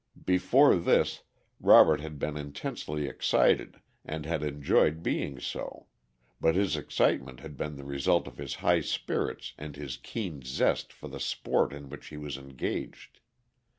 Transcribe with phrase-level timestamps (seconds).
[0.25, 1.21] Before this
[1.59, 5.85] Robert had been intensely excited and had enjoyed being so,
[6.39, 10.91] but his excitement had been the result of his high spirits and his keen zest
[10.91, 13.19] for the sport in which he was engaged.